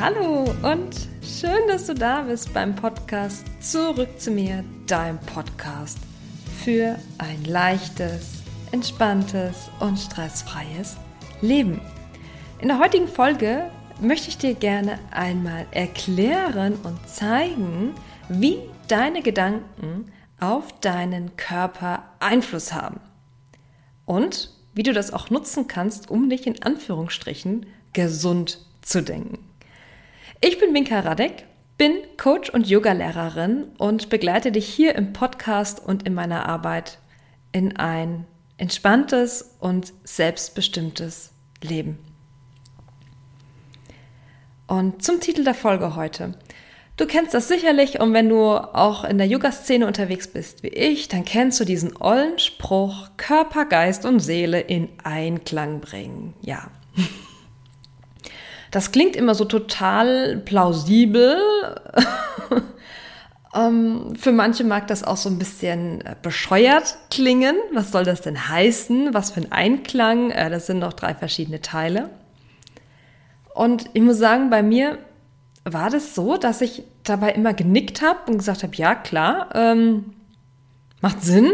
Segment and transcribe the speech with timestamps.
[0.00, 5.98] Hallo und schön, dass du da bist beim Podcast Zurück zu mir, dein Podcast
[6.64, 8.42] für ein leichtes,
[8.72, 10.96] entspanntes und stressfreies
[11.42, 11.82] Leben.
[12.62, 17.94] In der heutigen Folge möchte ich dir gerne einmal erklären und zeigen,
[18.30, 18.56] wie
[18.88, 20.10] deine Gedanken
[20.40, 23.00] auf deinen Körper Einfluss haben.
[24.06, 29.49] Und wie du das auch nutzen kannst, um dich in Anführungsstrichen gesund zu denken.
[30.42, 31.44] Ich bin Winka Radek,
[31.76, 36.98] bin Coach und Yogalehrerin und begleite dich hier im Podcast und in meiner Arbeit
[37.52, 38.26] in ein
[38.56, 41.98] entspanntes und selbstbestimmtes Leben.
[44.66, 46.32] Und zum Titel der Folge heute.
[46.96, 51.08] Du kennst das sicherlich und wenn du auch in der Yoga-Szene unterwegs bist wie ich,
[51.08, 56.32] dann kennst du diesen ollen Spruch Körper, Geist und Seele in Einklang bringen.
[56.40, 56.70] Ja.
[58.70, 61.38] Das klingt immer so total plausibel.
[63.52, 63.60] um,
[64.10, 67.56] ähm, für manche mag das auch so ein bisschen äh, bescheuert klingen.
[67.72, 69.12] Was soll das denn heißen?
[69.12, 70.30] Was für ein Einklang?
[70.30, 72.10] Äh, das sind noch drei verschiedene Teile.
[73.54, 74.98] Und ich muss sagen, bei mir
[75.64, 80.14] war das so, dass ich dabei immer genickt habe und gesagt habe, ja klar, ähm,
[81.00, 81.52] macht Sinn.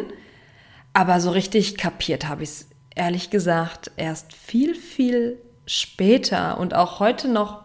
[0.92, 7.00] Aber so richtig kapiert habe ich es ehrlich gesagt erst viel, viel später und auch
[7.00, 7.62] heute noch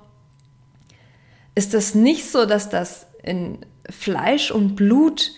[1.55, 5.31] ist es nicht so, dass das in Fleisch und Blut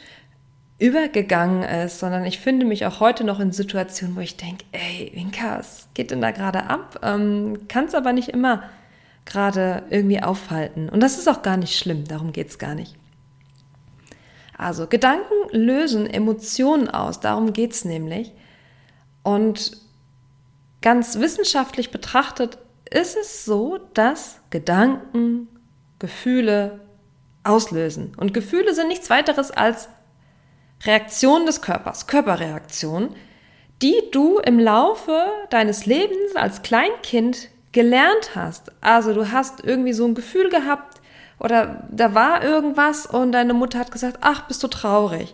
[0.80, 5.12] übergegangen ist, sondern ich finde mich auch heute noch in Situationen, wo ich denke, ey,
[5.14, 7.00] Winka, was geht denn da gerade ab?
[7.04, 8.64] Ähm, Kann es aber nicht immer
[9.26, 10.90] gerade irgendwie aufhalten.
[10.90, 12.96] Und das ist auch gar nicht schlimm, darum geht es gar nicht.
[14.58, 18.32] Also Gedanken lösen Emotionen aus, darum geht es nämlich.
[19.24, 19.78] Und
[20.84, 22.60] ganz wissenschaftlich betrachtet
[22.92, 25.48] ist es so, dass Gedanken
[25.98, 26.82] Gefühle
[27.44, 28.14] auslösen.
[28.18, 29.90] Und Gefühle sind nichts weiteres als
[30.84, 33.16] Reaktionen des Körpers, Körperreaktionen,
[33.82, 38.72] die du im Laufe deines Lebens als Kleinkind gelernt hast.
[38.82, 41.02] Also du hast irgendwie so ein Gefühl gehabt
[41.40, 45.34] oder da war irgendwas und deine Mutter hat gesagt, ach, bist du traurig.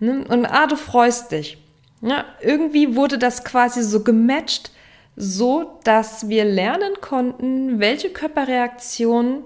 [0.00, 0.24] Ne?
[0.28, 1.58] Und ah, du freust dich.
[2.00, 4.70] Ja, irgendwie wurde das quasi so gematcht,
[5.16, 9.44] so dass wir lernen konnten, welche Körperreaktion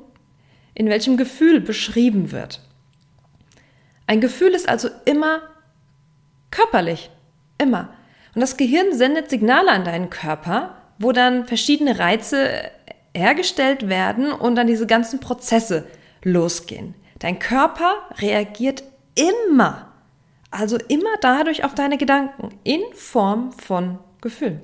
[0.75, 2.61] in welchem Gefühl beschrieben wird.
[4.07, 5.43] Ein Gefühl ist also immer
[6.51, 7.11] körperlich,
[7.59, 7.91] immer.
[8.35, 12.71] Und das Gehirn sendet Signale an deinen Körper, wo dann verschiedene Reize
[13.15, 15.87] hergestellt werden und dann diese ganzen Prozesse
[16.25, 16.95] losgehen.
[17.19, 18.83] Dein Körper reagiert
[19.15, 19.93] immer,
[20.51, 24.61] also immer dadurch auf deine Gedanken in Form von Gefühlen.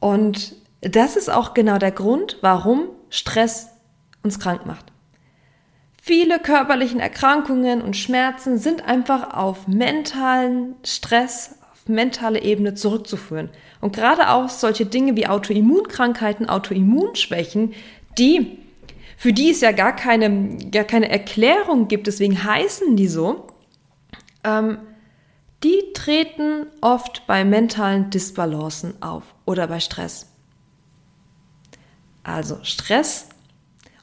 [0.00, 3.68] Und das ist auch genau der Grund, warum Stress
[4.22, 4.92] uns krank macht.
[6.00, 11.58] Viele körperlichen Erkrankungen und Schmerzen sind einfach auf mentalen Stress,
[11.88, 13.50] mentale Ebene zurückzuführen.
[13.80, 17.74] Und gerade auch solche Dinge wie Autoimmunkrankheiten, Autoimmunschwächen,
[18.18, 18.58] die,
[19.16, 23.48] für die es ja gar keine, gar keine Erklärung gibt, deswegen heißen die so,
[24.44, 24.78] ähm,
[25.66, 30.32] die treten oft bei mentalen Disbalancen auf oder bei Stress.
[32.22, 33.28] Also Stress,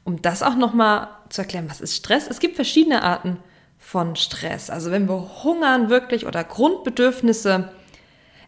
[0.04, 2.28] um das auch nochmal zu erklären, was ist Stress?
[2.28, 3.38] Es gibt verschiedene Arten
[3.78, 4.68] von Stress.
[4.68, 7.70] Also wenn wir hungern wirklich oder Grundbedürfnisse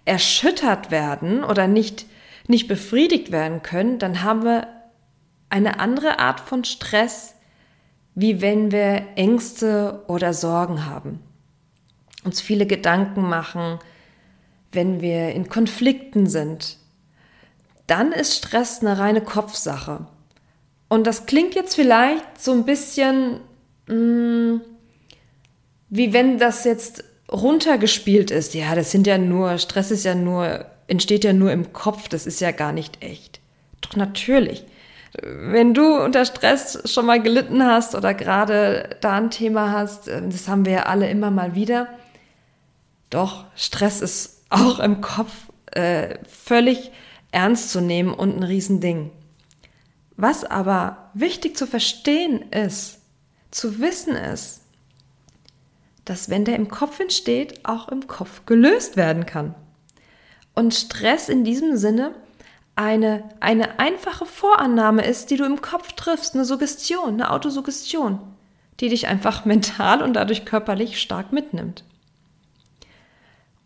[0.05, 2.05] erschüttert werden oder nicht,
[2.49, 4.67] nicht befriedigt werden können, dann haben wir
[5.49, 7.35] eine andere Art von Stress,
[8.15, 11.21] wie wenn wir Ängste oder Sorgen haben.
[12.27, 13.79] Uns viele Gedanken machen,
[14.73, 16.77] wenn wir in Konflikten sind.
[17.87, 20.07] Dann ist Stress eine reine Kopfsache.
[20.89, 23.41] Und das klingt jetzt vielleicht so ein bisschen
[23.87, 24.61] mh, mm,
[25.89, 28.55] wie wenn das jetzt runtergespielt ist.
[28.55, 32.27] Ja, das sind ja nur, Stress ist ja nur, entsteht ja nur im Kopf, das
[32.27, 33.41] ist ja gar nicht echt.
[33.81, 34.65] Doch natürlich.
[35.23, 40.21] Wenn du unter Stress schon mal gelitten hast oder gerade da ein Thema hast, äh,
[40.23, 41.89] das haben wir ja alle immer mal wieder.
[43.17, 45.33] Doch, Stress ist auch im Kopf
[45.73, 46.91] äh, völlig
[47.33, 49.11] ernst zu nehmen und ein Riesending.
[50.19, 52.99] Was aber wichtig zu verstehen ist,
[53.51, 54.61] zu wissen ist,
[56.05, 59.55] dass wenn der im Kopf entsteht, auch im Kopf gelöst werden kann.
[60.55, 62.15] Und Stress in diesem Sinne
[62.75, 68.19] eine, eine einfache Vorannahme ist, die du im Kopf triffst, eine Suggestion, eine Autosuggestion,
[68.81, 71.83] die dich einfach mental und dadurch körperlich stark mitnimmt.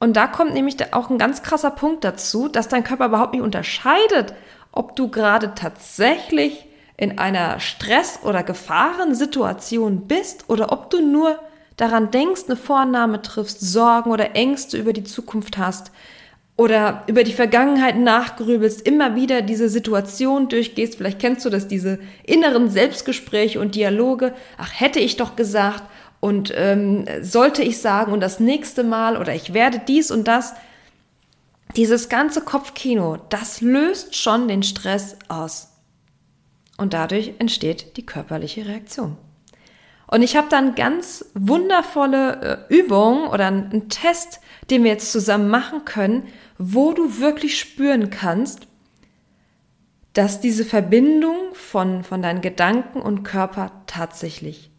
[0.01, 3.43] Und da kommt nämlich auch ein ganz krasser Punkt dazu, dass dein Körper überhaupt nicht
[3.43, 4.35] unterscheidet,
[4.73, 6.67] ob du gerade tatsächlich
[6.97, 11.39] in einer Stress- oder Gefahrensituation bist oder ob du nur
[11.77, 15.93] daran denkst, eine Vornahme triffst, Sorgen oder Ängste über die Zukunft hast
[16.57, 21.99] oder über die Vergangenheit nachgrübelst, immer wieder diese Situation durchgehst, vielleicht kennst du das, diese
[22.25, 25.83] inneren Selbstgespräche und Dialoge, ach hätte ich doch gesagt
[26.21, 30.55] und ähm, sollte ich sagen und das nächste Mal oder ich werde dies und das,
[31.77, 35.69] dieses ganze Kopfkino, das löst schon den Stress aus.
[36.77, 39.17] Und dadurch entsteht die körperliche Reaktion.
[40.07, 45.49] Und ich habe dann ganz wundervolle äh, Übungen oder einen Test, den wir jetzt zusammen
[45.49, 46.27] machen können,
[46.59, 48.67] wo du wirklich spüren kannst,
[50.13, 54.71] dass diese Verbindung von, von deinen Gedanken und Körper tatsächlich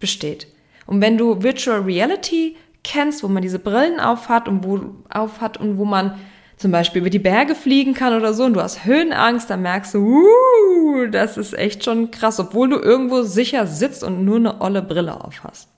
[0.00, 0.48] besteht.
[0.90, 5.78] Und wenn du Virtual Reality kennst, wo man diese Brillen aufhat und wo aufhat und
[5.78, 6.18] wo man
[6.56, 9.94] zum Beispiel über die Berge fliegen kann oder so und du hast Höhenangst, dann merkst
[9.94, 14.60] du, uh, das ist echt schon krass, obwohl du irgendwo sicher sitzt und nur eine
[14.60, 15.68] olle Brille auf hast.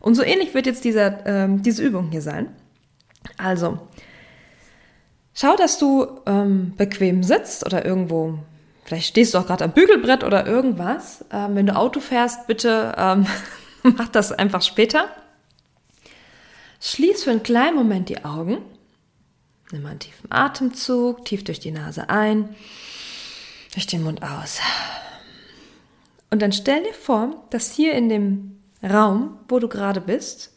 [0.00, 2.48] Und so ähnlich wird jetzt dieser, ähm, diese Übung hier sein.
[3.38, 3.78] Also,
[5.34, 8.40] schau, dass du ähm, bequem sitzt oder irgendwo,
[8.84, 11.24] vielleicht stehst du auch gerade am Bügelbrett oder irgendwas.
[11.32, 13.24] Ähm, wenn du Auto fährst, bitte ähm,
[13.96, 15.08] mach das einfach später.
[16.80, 18.58] Schließ für einen kleinen Moment die Augen
[19.72, 22.54] Nimm einen tiefen Atemzug, tief durch die Nase ein,
[23.72, 24.60] durch den Mund aus.
[26.30, 30.52] Und dann stell dir vor, dass hier in dem Raum, wo du gerade bist,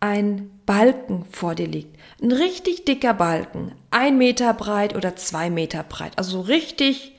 [0.00, 1.96] ein Balken vor dir liegt.
[2.20, 3.72] Ein richtig dicker Balken.
[3.90, 6.18] Ein Meter breit oder zwei Meter breit.
[6.18, 7.12] Also richtig,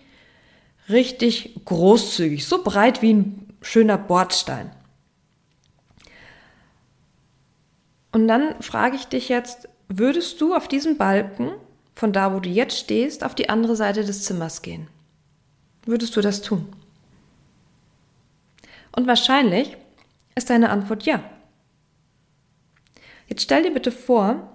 [0.88, 2.46] richtig großzügig.
[2.46, 4.70] So breit wie ein schöner Bordstein.
[8.12, 11.52] Und dann frage ich dich jetzt, würdest du auf diesem Balken,
[11.96, 14.88] von da, wo du jetzt stehst, auf die andere Seite des Zimmers gehen?
[15.86, 16.68] Würdest du das tun?
[18.96, 19.78] Und wahrscheinlich
[20.36, 21.24] ist deine Antwort ja.
[23.28, 24.52] Jetzt stell dir bitte vor,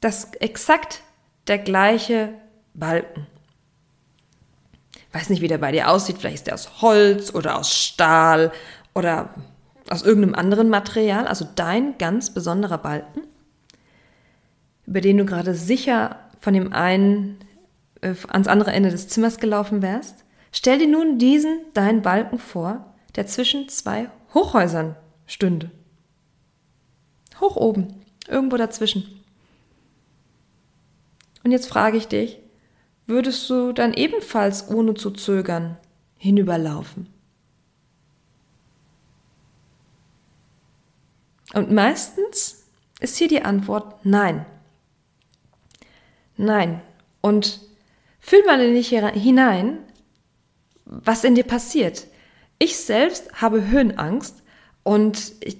[0.00, 1.02] dass exakt
[1.46, 2.34] der gleiche
[2.74, 3.26] Balken.
[4.92, 6.18] Ich weiß nicht, wie der bei dir aussieht.
[6.18, 8.52] Vielleicht ist der aus Holz oder aus Stahl
[8.94, 9.34] oder
[9.90, 11.26] aus irgendeinem anderen Material.
[11.26, 13.22] Also dein ganz besonderer Balken
[14.90, 17.38] über den du gerade sicher von dem einen
[18.00, 22.92] äh, ans andere Ende des Zimmers gelaufen wärst, stell dir nun diesen, deinen Balken vor,
[23.14, 24.96] der zwischen zwei Hochhäusern
[25.26, 25.70] stünde.
[27.40, 29.04] Hoch oben, irgendwo dazwischen.
[31.44, 32.40] Und jetzt frage ich dich,
[33.06, 35.76] würdest du dann ebenfalls ohne zu zögern
[36.16, 37.06] hinüberlaufen?
[41.54, 42.64] Und meistens
[43.00, 44.46] ist hier die Antwort nein.
[46.36, 46.80] Nein.
[47.20, 47.60] Und
[48.20, 49.78] fühl mal in dich hinein,
[50.84, 52.06] was in dir passiert.
[52.58, 54.42] Ich selbst habe Höhenangst
[54.82, 55.58] und ich,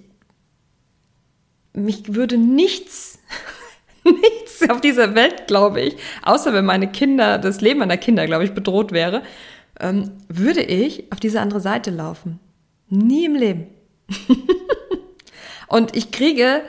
[1.73, 3.19] mich würde nichts,
[4.05, 8.45] nichts auf dieser Welt, glaube ich, außer wenn meine Kinder, das Leben meiner Kinder, glaube
[8.45, 9.23] ich, bedroht wäre,
[9.79, 12.39] ähm, würde ich auf diese andere Seite laufen.
[12.89, 13.67] Nie im Leben.
[15.71, 16.63] und ich kriege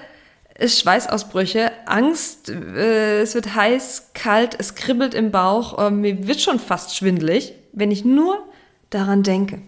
[0.64, 6.60] Schweißausbrüche, Angst, äh, es wird heiß, kalt, es kribbelt im Bauch, äh, mir wird schon
[6.60, 8.46] fast schwindlig, wenn ich nur
[8.92, 9.62] daran denke.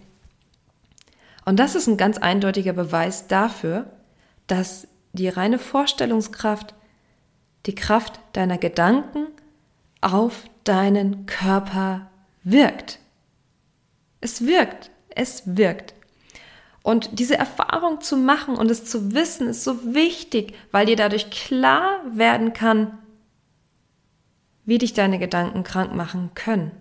[1.45, 3.87] Und das ist ein ganz eindeutiger Beweis dafür,
[4.45, 6.75] dass die reine Vorstellungskraft,
[7.65, 9.27] die Kraft deiner Gedanken
[10.01, 12.11] auf deinen Körper
[12.43, 12.99] wirkt.
[14.21, 15.95] Es wirkt, es wirkt.
[16.83, 21.29] Und diese Erfahrung zu machen und es zu wissen, ist so wichtig, weil dir dadurch
[21.31, 22.99] klar werden kann,
[24.65, 26.71] wie dich deine Gedanken krank machen können.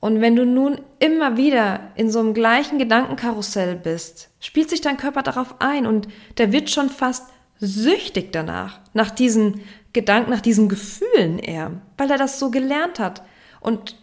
[0.00, 4.98] Und wenn du nun immer wieder in so einem gleichen Gedankenkarussell bist, spielt sich dein
[4.98, 7.26] Körper darauf ein und der wird schon fast
[7.58, 9.62] süchtig danach, nach diesen
[9.92, 13.22] Gedanken, nach diesen Gefühlen eher, weil er das so gelernt hat.
[13.60, 13.96] Und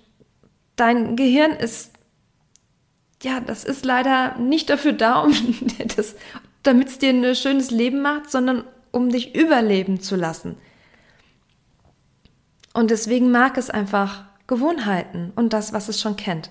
[0.76, 1.91] dein Gehirn ist
[3.22, 5.32] ja, das ist leider nicht dafür da, um
[6.64, 10.58] damit es dir ein schönes Leben macht, sondern um dich überleben zu lassen.
[12.74, 16.50] Und deswegen mag es einfach Gewohnheiten und das, was es schon kennt.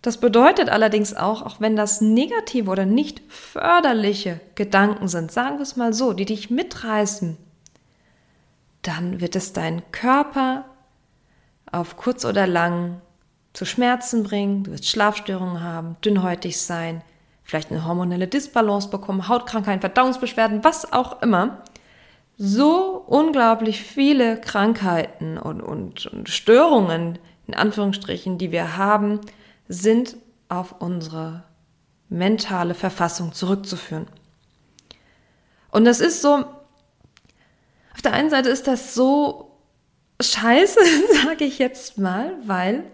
[0.00, 5.62] Das bedeutet allerdings auch, auch wenn das negative oder nicht förderliche Gedanken sind, sagen wir
[5.62, 7.36] es mal so, die dich mitreißen,
[8.82, 10.64] dann wird es deinen Körper
[11.70, 13.00] auf kurz oder lang
[13.52, 17.02] zu Schmerzen bringen, du wirst Schlafstörungen haben, dünnhäutig sein,
[17.44, 21.62] vielleicht eine hormonelle Disbalance bekommen, Hautkrankheiten, Verdauungsbeschwerden, was auch immer.
[22.38, 29.20] So unglaublich viele Krankheiten und, und, und Störungen, in Anführungsstrichen, die wir haben,
[29.68, 30.16] sind
[30.48, 31.44] auf unsere
[32.08, 34.06] mentale Verfassung zurückzuführen.
[35.70, 36.44] Und das ist so,
[37.94, 39.58] auf der einen Seite ist das so
[40.20, 40.78] scheiße,
[41.24, 42.84] sage ich jetzt mal, weil,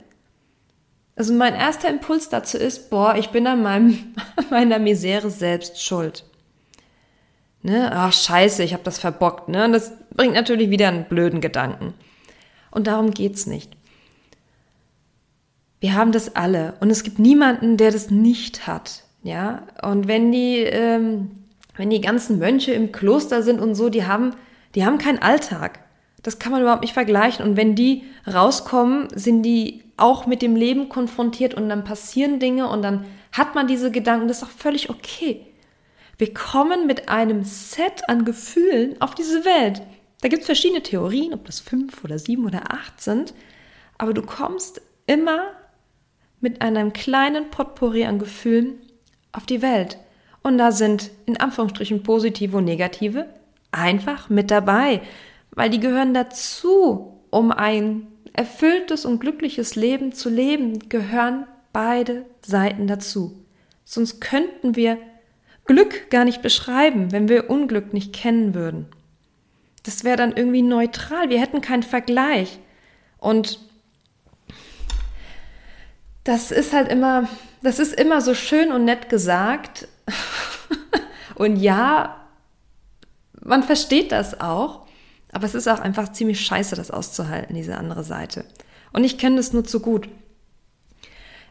[1.19, 4.15] also mein erster Impuls dazu ist, boah, ich bin an meinem,
[4.51, 6.25] meiner Misere selbst schuld.
[7.63, 7.91] Ne?
[7.93, 9.49] Ach, scheiße, ich habe das verbockt.
[9.49, 9.65] Ne?
[9.65, 11.95] Und das bringt natürlich wieder einen blöden Gedanken.
[12.71, 13.77] Und darum geht's nicht.
[15.81, 19.05] Wir haben das alle und es gibt niemanden, der das nicht hat.
[19.23, 21.31] Ja, und wenn die, ähm,
[21.77, 24.35] wenn die ganzen Mönche im Kloster sind und so, die haben,
[24.75, 25.81] die haben keinen Alltag.
[26.23, 27.45] Das kann man überhaupt nicht vergleichen.
[27.45, 32.69] Und wenn die rauskommen, sind die auch mit dem Leben konfrontiert und dann passieren Dinge
[32.69, 34.29] und dann hat man diese Gedanken.
[34.29, 35.47] Das ist auch völlig okay.
[36.17, 39.83] Wir kommen mit einem Set an Gefühlen auf diese Welt.
[40.21, 43.35] Da gibt es verschiedene Theorien, ob das fünf oder sieben oder acht sind.
[43.99, 45.53] Aber du kommst immer
[46.41, 48.79] mit einem kleinen Potpourri an Gefühlen
[49.33, 49.99] auf die Welt.
[50.43, 53.27] Und da sind in Anführungsstrichen positive und negative
[53.71, 55.03] einfach mit dabei,
[55.53, 62.87] weil die gehören dazu, um ein erfülltes und glückliches Leben zu leben, gehören beide Seiten
[62.87, 63.45] dazu.
[63.85, 64.99] Sonst könnten wir
[65.65, 68.87] Glück gar nicht beschreiben, wenn wir Unglück nicht kennen würden.
[69.85, 72.59] Das wäre dann irgendwie neutral, wir hätten keinen Vergleich.
[73.19, 73.61] Und
[76.25, 77.29] das ist halt immer,
[77.63, 79.89] das ist immer so schön und nett gesagt.
[81.35, 82.27] und ja,
[83.41, 84.88] man versteht das auch,
[85.33, 88.45] aber es ist auch einfach ziemlich scheiße, das auszuhalten, diese andere Seite.
[88.93, 90.09] Und ich kenne das nur zu gut.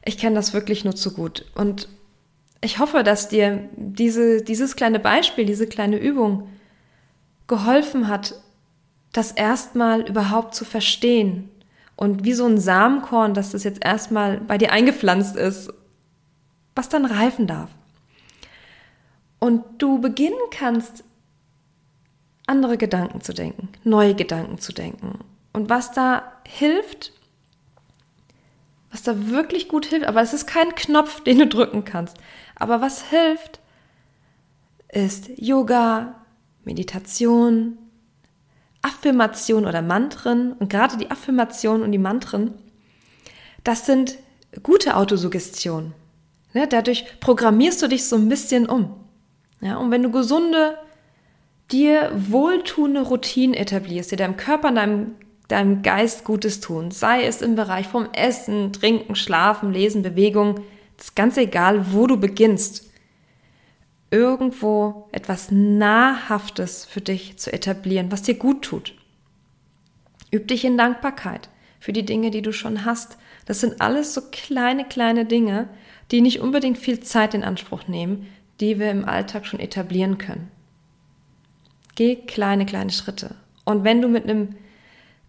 [0.04, 1.46] Ich kenne das wirklich nur zu gut.
[1.54, 1.88] Und
[2.62, 6.50] ich hoffe, dass dir diese, dieses kleine Beispiel, diese kleine Übung
[7.48, 8.36] geholfen hat,
[9.14, 11.50] das erstmal überhaupt zu verstehen
[11.96, 15.74] und wie so ein Samenkorn, dass das jetzt erstmal bei dir eingepflanzt ist,
[16.76, 17.70] was dann reifen darf.
[19.40, 21.04] Und du beginnen kannst,
[22.48, 25.20] andere Gedanken zu denken, neue Gedanken zu denken.
[25.54, 27.14] Und was da hilft,
[28.92, 32.18] was da wirklich gut hilft, aber es ist kein Knopf, den du drücken kannst.
[32.56, 33.60] Aber was hilft,
[34.90, 36.16] ist Yoga,
[36.64, 37.78] Meditation,
[38.82, 42.54] Affirmation oder Mantren und gerade die Affirmation und die Mantren,
[43.64, 44.18] das sind
[44.64, 45.94] gute Autosuggestionen.
[46.54, 46.68] Ne?
[46.68, 48.96] Dadurch programmierst du dich so ein bisschen um.
[49.60, 49.78] Ja?
[49.78, 50.78] Und wenn du gesunde,
[51.72, 55.16] dir wohltuende Routinen etablierst, die deinem Körper, deinem,
[55.48, 60.62] deinem Geist Gutes tun, sei es im Bereich vom Essen, Trinken, Schlafen, Lesen, Bewegung,
[60.98, 62.90] ist ganz egal, wo du beginnst
[64.10, 68.94] irgendwo etwas Nahrhaftes für dich zu etablieren, was dir gut tut.
[70.34, 73.18] Üb dich in Dankbarkeit für die Dinge, die du schon hast.
[73.46, 75.70] Das sind alles so kleine, kleine Dinge,
[76.12, 78.28] die nicht unbedingt viel Zeit in Anspruch nehmen,
[78.60, 80.52] die wir im Alltag schon etablieren können.
[81.98, 83.34] Geh kleine, kleine Schritte.
[83.66, 84.56] Und wenn du mit einem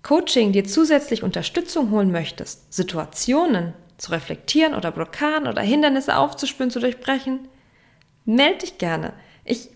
[0.02, 6.78] Coaching dir zusätzlich Unterstützung holen möchtest, Situationen zu reflektieren oder Blockaden oder Hindernisse aufzuspüren, zu
[6.78, 7.48] durchbrechen,
[8.26, 9.14] melde dich gerne.
[9.46, 9.70] Ich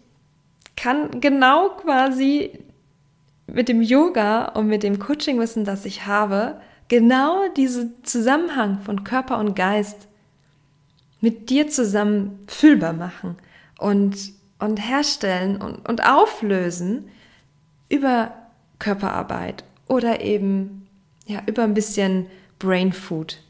[0.76, 2.58] kann genau quasi
[3.46, 9.38] mit dem Yoga und mit dem Coachingwissen, das ich habe, genau diesen Zusammenhang von Körper
[9.38, 10.08] und Geist
[11.22, 13.38] mit dir zusammen fühlbar machen
[13.78, 17.08] und, und herstellen und, und auflösen
[17.88, 18.32] über
[18.78, 20.86] Körperarbeit oder eben
[21.26, 22.26] ja, über ein bisschen
[22.58, 23.42] Brain Food,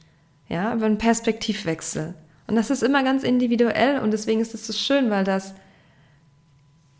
[0.48, 2.14] ja, über einen Perspektivwechsel.
[2.46, 5.54] Und das ist immer ganz individuell und deswegen ist es so schön, weil das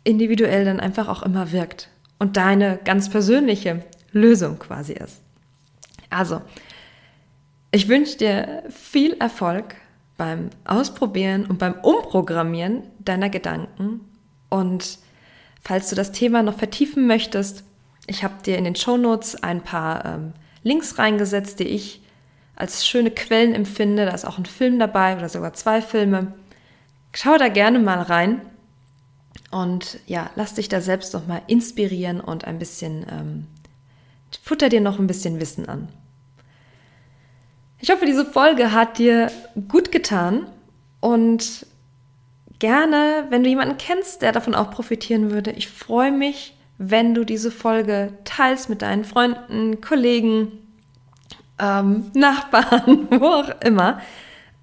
[0.03, 1.89] individuell dann einfach auch immer wirkt
[2.19, 5.21] und deine ganz persönliche Lösung quasi ist.
[6.09, 6.41] Also,
[7.71, 9.75] ich wünsche dir viel Erfolg
[10.23, 13.99] beim Ausprobieren und beim Umprogrammieren deiner Gedanken.
[14.47, 14.99] Und
[15.61, 17.65] falls du das Thema noch vertiefen möchtest,
[18.07, 22.01] ich habe dir in den Show Notes ein paar ähm, Links reingesetzt, die ich
[22.55, 24.05] als schöne Quellen empfinde.
[24.05, 26.33] Da ist auch ein Film dabei oder sogar zwei Filme.
[27.13, 28.43] Schau da gerne mal rein
[29.51, 33.47] und ja, lass dich da selbst noch mal inspirieren und ein bisschen ähm,
[34.41, 35.89] futter dir noch ein bisschen Wissen an.
[37.83, 39.29] Ich hoffe, diese Folge hat dir
[39.67, 40.47] gut getan
[41.01, 41.65] und
[42.57, 45.51] gerne, wenn du jemanden kennst, der davon auch profitieren würde.
[45.51, 50.53] Ich freue mich, wenn du diese Folge teilst mit deinen Freunden, Kollegen,
[51.59, 53.99] ähm, Nachbarn, wo auch immer,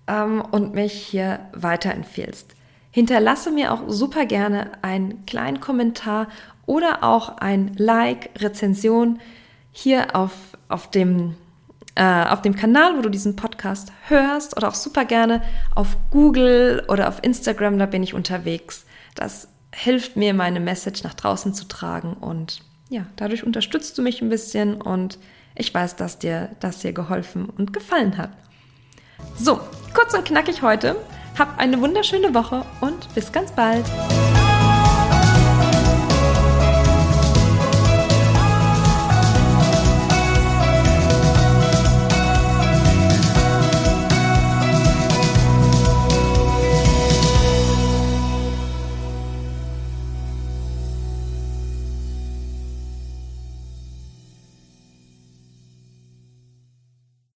[0.06, 2.54] ähm, und mich hier weiterempfehlst.
[2.90, 6.28] Hinterlasse mir auch super gerne einen kleinen Kommentar
[6.64, 9.20] oder auch ein Like, Rezension
[9.72, 10.32] hier auf,
[10.70, 11.36] auf dem
[11.94, 15.42] äh, auf dem Kanal, wo du diesen Podcast hörst oder auch super gerne
[15.74, 18.86] auf Google oder auf Instagram, da bin ich unterwegs.
[19.14, 24.20] Das hilft mir, meine Message nach draußen zu tragen und ja, dadurch unterstützt du mich
[24.20, 25.18] ein bisschen und
[25.54, 28.30] ich weiß, dass dir das dir geholfen und gefallen hat.
[29.36, 29.60] So,
[29.94, 30.96] kurz und knackig heute.
[31.38, 33.84] Hab eine wunderschöne Woche und bis ganz bald.